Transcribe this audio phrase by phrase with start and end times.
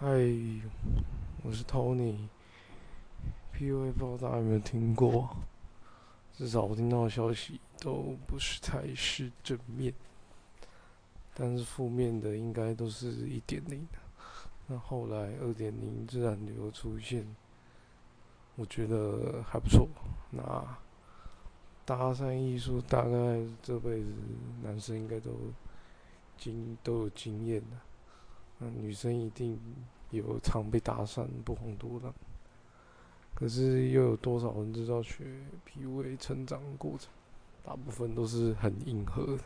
[0.00, 0.06] 嗨，
[1.42, 2.14] 我是 Tony。
[3.52, 5.28] PUA 不知道大家有没有听过？
[6.32, 9.92] 至少我听到的消息都不是太是正面，
[11.34, 13.98] 但是负面的应该都是一点零的。
[14.68, 17.26] 那后来二点零自然流出现，
[18.54, 19.88] 我觉得还不错。
[20.30, 20.78] 那
[21.84, 24.12] 搭讪艺术大概这辈子
[24.62, 25.32] 男生应该都
[26.38, 27.76] 经都有经验的。
[28.60, 29.56] 那女生一定
[30.10, 32.12] 有常被搭讪不遑多让，
[33.34, 35.24] 可是又有多少人知道学
[35.66, 37.10] PUA 成长过程？
[37.62, 39.42] 大部分都是很硬核的。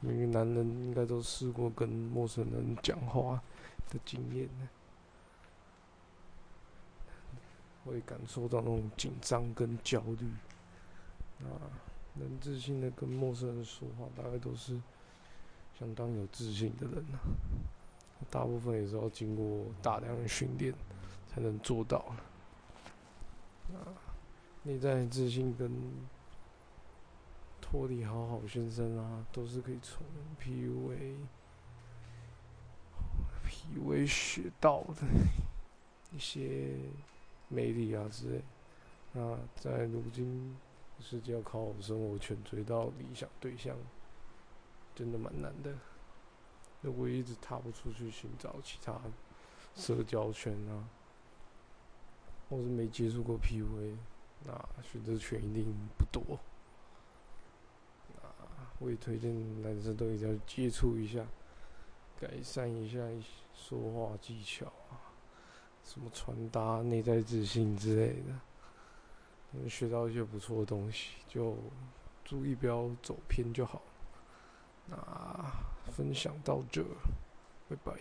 [0.00, 3.42] 每个男人应该都试过跟陌生人讲话
[3.90, 4.68] 的经验呢，
[7.84, 10.28] 会感受到那种紧张跟焦虑。
[11.44, 11.58] 啊，
[12.14, 14.80] 能自信的跟陌生人说话，大概都是。
[15.78, 17.18] 相当有自信的人呐，
[18.36, 20.74] 大部分也是要经过大量的训练
[21.26, 22.04] 才能做到
[23.72, 23.96] 啊，
[24.62, 25.72] 内在自信跟
[27.62, 30.04] 脱离好好先生啊，都是可以从
[30.38, 31.16] PUA、
[33.46, 35.06] PUA 学到的
[36.12, 36.74] 一些
[37.48, 38.42] 魅力啊之类。
[39.14, 40.54] 那在如今
[41.00, 43.74] 世界要靠生活全追到理想对象。
[44.94, 45.74] 真的蛮难的。
[46.82, 49.00] 如果一直踏不出去寻找其他
[49.74, 50.88] 社交圈啊，
[52.48, 53.96] 或是没接触过 PUA，
[54.44, 54.52] 那
[54.82, 56.38] 选择权一定不多。
[58.22, 61.26] 啊，我也推荐男生都一定要接触一下，
[62.20, 63.00] 改善一下
[63.54, 65.12] 说话技巧啊，
[65.84, 68.40] 什么传达内在自信之类的，
[69.52, 71.56] 能学到一些不错的东西，就
[72.24, 73.82] 注意不要走偏就好。
[74.88, 74.96] 那
[75.96, 76.84] 分享到这，
[77.70, 77.94] 拜拜。